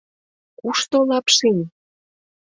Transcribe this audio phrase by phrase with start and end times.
[0.59, 1.57] —Кушто Лапшин?